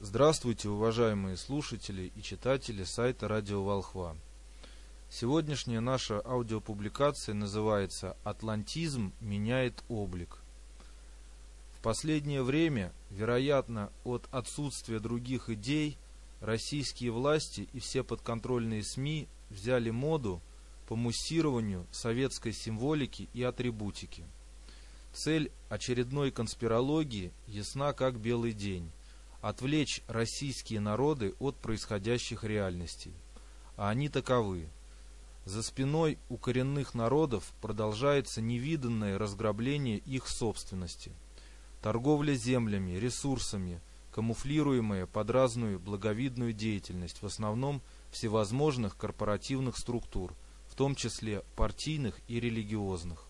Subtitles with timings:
[0.00, 4.16] Здравствуйте, уважаемые слушатели и читатели сайта Радио Волхва.
[5.10, 10.38] Сегодняшняя наша аудиопубликация называется «Атлантизм меняет облик».
[11.76, 15.98] В последнее время, вероятно, от отсутствия других идей,
[16.40, 20.40] российские власти и все подконтрольные СМИ взяли моду
[20.86, 24.22] по муссированию советской символики и атрибутики.
[25.12, 28.92] Цель очередной конспирологии ясна как белый день
[29.40, 33.12] отвлечь российские народы от происходящих реальностей.
[33.76, 34.68] А они таковы.
[35.44, 41.12] За спиной у коренных народов продолжается невиданное разграбление их собственности.
[41.80, 43.80] Торговля землями, ресурсами,
[44.12, 47.80] камуфлируемая под разную благовидную деятельность, в основном
[48.10, 50.34] всевозможных корпоративных структур,
[50.68, 53.24] в том числе партийных и религиозных.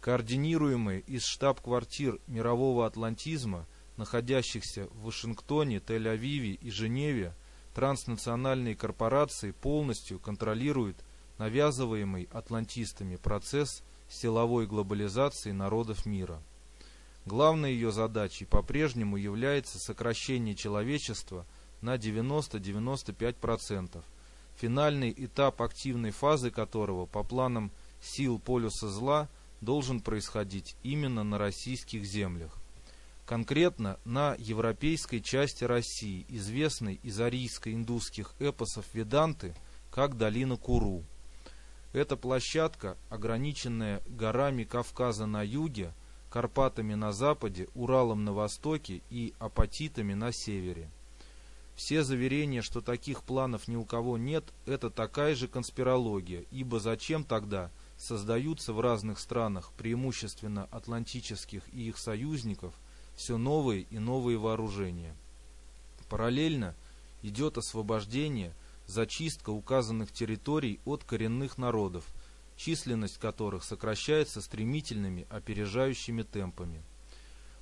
[0.00, 3.66] Координируемые из штаб-квартир мирового атлантизма–
[3.98, 7.34] находящихся в Вашингтоне, Тель-Авиве и Женеве,
[7.74, 10.96] транснациональные корпорации полностью контролируют
[11.36, 16.40] навязываемый атлантистами процесс силовой глобализации народов мира.
[17.26, 21.44] Главной ее задачей по-прежнему является сокращение человечества
[21.82, 24.02] на 90-95%,
[24.56, 27.70] финальный этап активной фазы которого по планам
[28.00, 29.28] сил полюса зла
[29.60, 32.57] должен происходить именно на российских землях
[33.28, 39.54] конкретно на европейской части России, известной из арийско-индусских эпосов Веданты
[39.90, 41.04] как долина Куру.
[41.92, 45.92] Эта площадка, ограниченная горами Кавказа на юге,
[46.30, 50.90] Карпатами на западе, Уралом на востоке и апатитами на севере.
[51.76, 57.24] Все заверения, что таких планов ни у кого нет, это такая же конспирология, ибо зачем
[57.24, 62.72] тогда создаются в разных странах, преимущественно атлантических и их союзников–
[63.18, 65.14] все новые и новые вооружения.
[66.08, 66.76] Параллельно
[67.22, 68.54] идет освобождение,
[68.86, 72.04] зачистка указанных территорий от коренных народов,
[72.56, 76.80] численность которых сокращается стремительными опережающими темпами.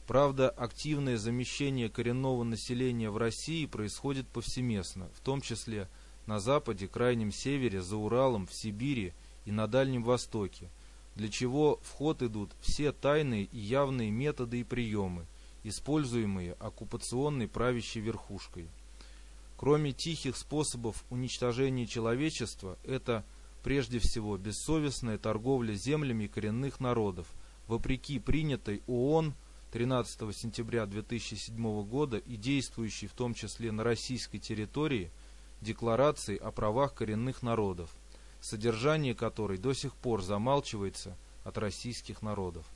[0.07, 5.89] Правда, активное замещение коренного населения в России происходит повсеместно, в том числе
[6.27, 9.15] на Западе, Крайнем Севере, за Уралом, в Сибири
[9.47, 10.69] и на Дальнем Востоке,
[11.15, 15.25] для чего в ход идут все тайные и явные методы и приемы–
[15.69, 18.69] используемые оккупационной правящей верхушкой.
[19.57, 23.25] Кроме тихих способов уничтожения человечества, это
[23.63, 27.27] прежде всего бессовестная торговля землями коренных народов,
[27.67, 29.35] вопреки принятой ООН
[29.73, 35.11] 13 сентября 2007 года и действующей в том числе на российской территории
[35.63, 37.91] Декларации о правах коренных народов,
[38.41, 42.67] содержание которой до сих пор замалчивается от российских народов.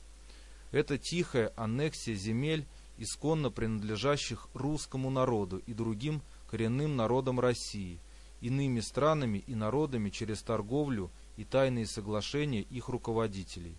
[0.71, 2.65] Это тихая аннексия земель
[3.01, 7.99] исконно принадлежащих русскому народу и другим коренным народам России,
[8.41, 13.75] иными странами и народами через торговлю и тайные соглашения их руководителей.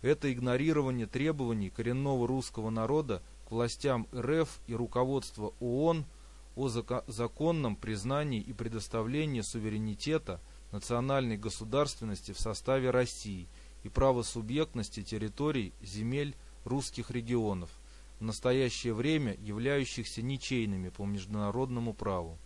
[0.00, 6.06] Это игнорирование требований коренного русского народа к властям РФ и руководства ООН
[6.54, 6.68] о
[7.08, 10.40] законном признании и предоставлении суверенитета
[10.72, 13.48] национальной государственности в составе России
[13.82, 16.34] и правосубъектности территорий земель
[16.64, 17.68] русских регионов–
[18.18, 22.38] в настоящее время являющихся ничейными по международному праву.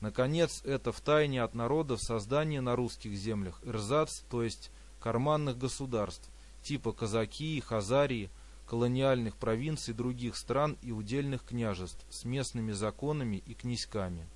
[0.00, 6.28] Наконец, это в тайне от народов создание на русских землях эрзац, то есть карманных государств,
[6.62, 8.30] типа казаки, хазарии,
[8.66, 14.26] колониальных провинций других стран и удельных княжеств с местными законами и князьками.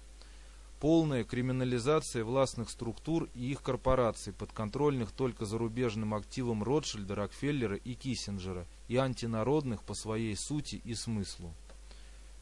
[0.80, 8.66] Полная криминализация властных структур и их корпораций, подконтрольных только зарубежным активам Ротшильда, Рокфеллера и Киссинджера–
[8.88, 11.54] и антинародных по своей сути и смыслу.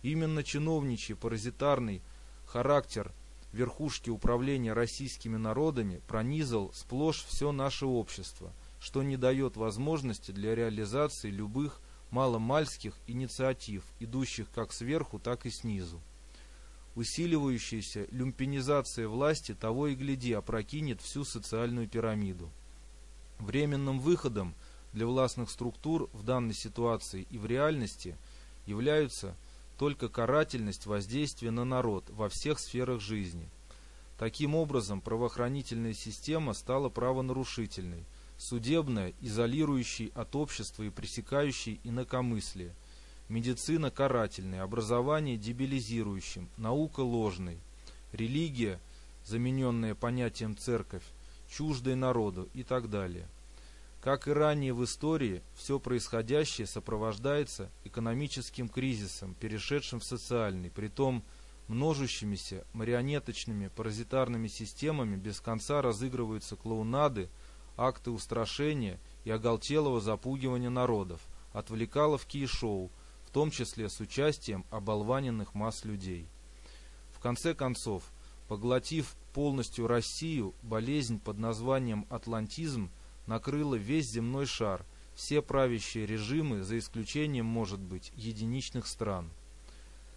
[0.03, 2.01] Именно чиновничий паразитарный
[2.47, 3.13] характер
[3.53, 11.31] верхушки управления российскими народами пронизал сплошь все наше общество, что не дает возможности для реализации
[11.31, 11.81] любых
[12.11, 16.01] маломальских инициатив, идущих как сверху, так и снизу.
[16.97, 22.51] Усиливающаяся люмпинизация власти того и гляди опрокинет всю социальную пирамиду.
[23.39, 24.55] Временным выходом–
[24.97, 28.17] для властных структур в данной ситуации и в реальности
[28.65, 29.37] являются
[29.79, 33.47] только карательность воздействия на народ во всех сферах жизни.
[34.19, 38.07] Таким образом, правоохранительная система стала правонарушительной,
[38.39, 42.75] судебная– изолирующей от общества и пресекающей инакомыслие,
[43.29, 47.59] медицина– карательной, образование– дебилизирующим, наука– ложной,
[48.13, 48.81] религия,
[49.25, 51.05] замененная понятием церковь,
[51.49, 53.29] чуждой народу и так далее.
[54.01, 61.25] Как и ранее в истории, все происходящее сопровождается экономическим кризисом, перешедшим в социальный, притом
[61.67, 67.29] множащимися марионеточными паразитарными системами без конца разыгрываются клоунады,
[67.77, 71.21] акты устрашения и оголтелого запугивания народов,
[71.53, 72.91] отвлекаловки и шоу,
[73.37, 76.27] том числе с участием оболваненных масс людей.
[77.13, 78.03] В конце концов,
[78.49, 82.91] поглотив полностью Россию, болезнь под названием атлантизм
[83.27, 89.29] накрыла весь земной шар, все правящие режимы, за исключением, может быть, единичных стран.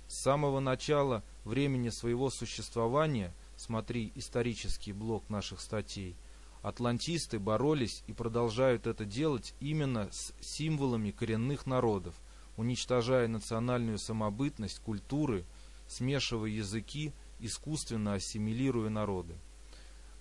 [0.08, 6.16] С самого начала времени своего существования, смотри исторический блок наших статей,
[6.62, 12.16] атлантисты боролись и продолжают это делать именно с символами коренных народов,
[12.60, 15.46] уничтожая национальную самобытность, культуры,
[15.88, 19.36] смешивая языки, искусственно ассимилируя народы.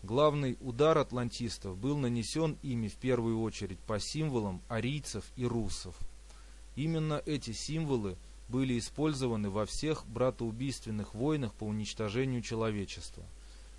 [0.05, 5.99] Главный удар атлантистов был нанесен ими в первую очередь по символам арийцев и русов.
[6.77, 8.17] Именно эти символы
[8.49, 13.25] были использованы во всех братоубийственных войнах по уничтожению человечества.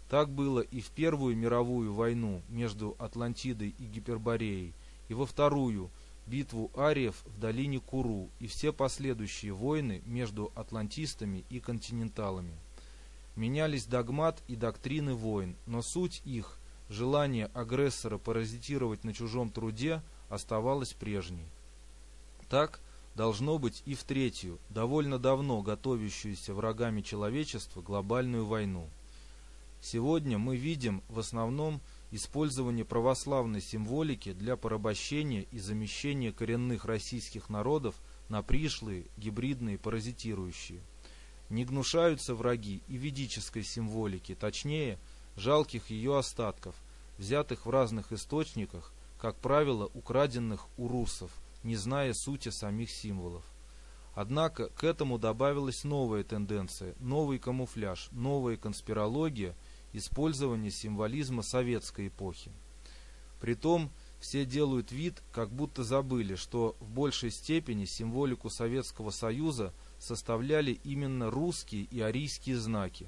[0.09, 4.73] Так было и в Первую мировую войну между Атлантидой и Гипербореей,
[5.07, 5.89] и во Вторую
[6.29, 12.53] битву ариев в долине Куру, и все последующие войны между атлантистами и континенталами.
[13.35, 16.57] Менялись догмат и доктрины войн, но суть их,
[16.89, 21.45] желание агрессора паразитировать на чужом труде, оставалась прежней.
[22.49, 22.79] Так
[23.15, 28.87] должно быть и в третью, довольно давно готовящуюся врагами человечества глобальную войну.
[29.81, 37.95] Сегодня мы видим в основном использование православной символики для порабощения и замещения коренных российских народов
[38.29, 40.81] на пришлые, гибридные, паразитирующие
[41.49, 44.99] не гнушаются враги и ведической символики, точнее,
[45.35, 46.75] жалких ее остатков,
[47.17, 51.31] взятых в разных источниках, как правило, украденных у русов,
[51.63, 53.43] не зная сути самих символов.
[54.13, 59.55] Однако к этому добавилась новая тенденция, новый камуфляж, новая конспирология,
[59.93, 62.51] использование символизма советской эпохи.
[63.39, 63.89] Притом,
[64.19, 71.29] все делают вид, как будто забыли, что в большей степени символику Советского Союза– составляли именно
[71.29, 73.07] русские и арийские знаки.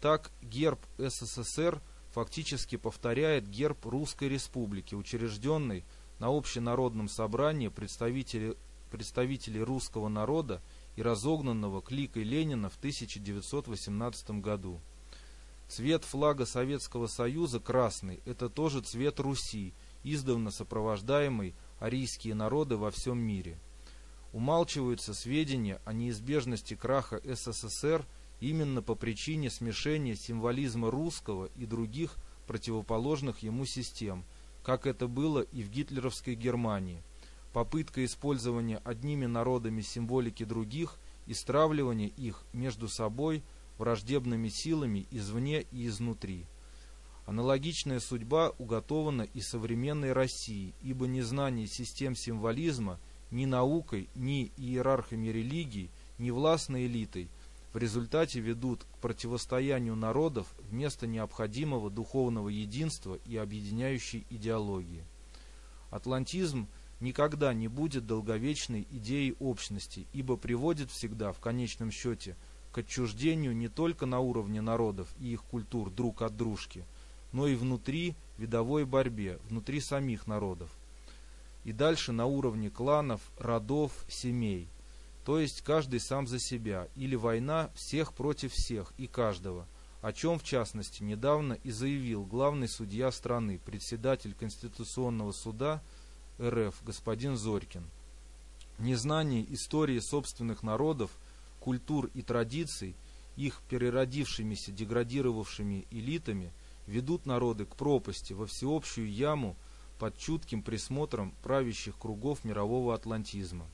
[0.00, 1.80] Так герб СССР
[2.12, 5.84] фактически повторяет герб Русской Республики, учрежденный
[6.18, 8.54] на общенародном собрании представителей,
[8.90, 10.62] представителей русского народа
[10.96, 14.80] и разогнанного кликой Ленина в 1918 году.
[15.68, 23.18] Цвет флага Советского Союза красный– это тоже цвет Руси, издавна сопровождаемый арийские народы во всем
[23.18, 23.58] мире–
[24.34, 28.04] умалчиваются сведения о неизбежности краха СССР
[28.40, 32.16] именно по причине смешения символизма русского и других
[32.48, 34.24] противоположных ему систем,
[34.64, 37.00] как это было и в гитлеровской Германии.
[37.52, 43.44] Попытка использования одними народами символики других и стравливания их между собой
[43.78, 46.46] враждебными силами извне и изнутри.
[47.26, 52.98] Аналогичная судьба уготована и современной России, ибо незнание систем символизма–
[53.34, 57.28] ни наукой, ни иерархами религий, ни властной элитой
[57.72, 65.04] в результате ведут к противостоянию народов вместо необходимого духовного единства и объединяющей идеологии.
[65.90, 66.68] Атлантизм
[67.00, 72.36] никогда не будет долговечной идеей общности, ибо приводит всегда, в конечном счете,
[72.74, 76.84] к отчуждению не только на уровне народов и их культур друг от дружки,
[77.32, 80.70] но и внутри видовой борьбе, внутри самих народов
[81.64, 84.68] и дальше на уровне кланов, родов, семей.
[85.24, 89.66] То есть каждый сам за себя, или война всех против всех и каждого,
[90.02, 95.82] о чем в частности недавно и заявил главный судья страны, председатель Конституционного суда
[96.38, 97.84] РФ господин Зорькин.
[98.78, 101.10] Незнание истории собственных народов,
[101.64, 102.94] культур и традиций,
[103.36, 106.52] их переродившимися деградировавшими элитами,
[106.86, 109.56] ведут народы к пропасти, во всеобщую яму
[109.98, 113.66] под чутким присмотром правящих кругов мирового атлантизма.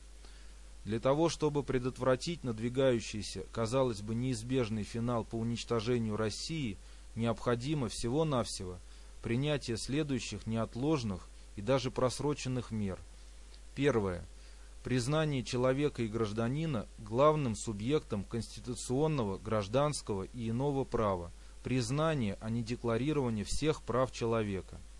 [0.84, 6.78] Для того, чтобы предотвратить надвигающийся, казалось бы, неизбежный финал по уничтожению России,
[7.16, 8.78] необходимо всего-навсего
[9.20, 13.00] принятие следующих неотложных и даже просроченных мер.
[13.74, 14.24] Первое.
[14.82, 21.32] Признание человека и гражданина главным субъектом конституционного, гражданского и иного права.
[21.62, 24.80] Признание, а не декларирование всех прав человека–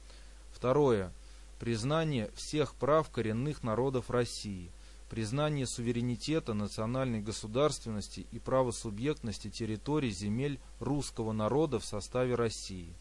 [0.53, 1.13] Второе.
[1.59, 4.71] Признание всех прав коренных народов России.
[5.09, 12.95] Признание суверенитета, национальной государственности и правосубъектности территорий земель русского народа в составе России.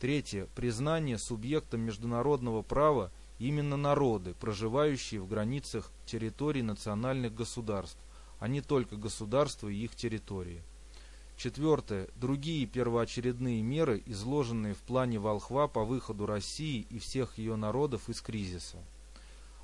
[0.00, 0.46] Третье.
[0.54, 7.98] Признание субъектом международного права именно народы, проживающие в границах территорий национальных государств,
[8.38, 10.62] а не только государства и их территории.
[11.36, 12.08] Четвертое.
[12.16, 18.22] Другие первоочередные меры, изложенные в плане Волхва по выходу России и всех ее народов из
[18.22, 18.78] кризиса.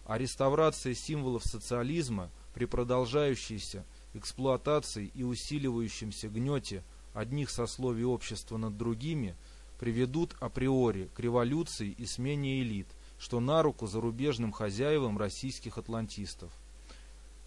[0.05, 6.83] А реставрация символов социализма при продолжающейся эксплуатации и усиливающемся гнете
[7.15, 9.35] одних сословий общества над другими
[9.79, 12.87] приведут априори к революции и смене элит,
[13.23, 16.51] что на руку зарубежным хозяевам российских атлантистов.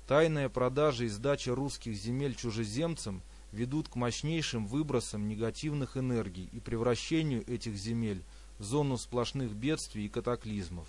[0.08, 3.22] Тайная продажа и сдача русских земель чужеземцам–
[3.56, 8.22] ведут к мощнейшим выбросам негативных энергий и превращению этих земель
[8.60, 10.88] в зону сплошных бедствий и катаклизмов.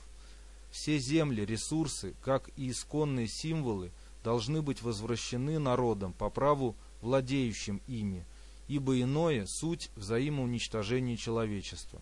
[0.71, 8.25] Все земли, ресурсы, как и исконные символы, должны быть возвращены народам по праву владеющим ими,
[8.69, 12.01] ибо иное– суть взаимоуничтожения человечества.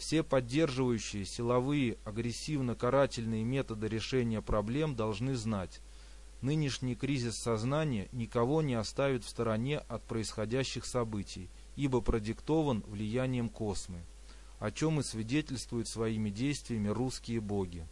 [0.00, 5.82] Все поддерживающие силовые агрессивно-карательные методы решения проблем должны знать,
[6.40, 14.00] Нынешний кризис сознания никого не оставит в стороне от происходящих событий, ибо продиктован влиянием космы,
[14.58, 17.86] о чем и свидетельствуют своими действиями русские боги.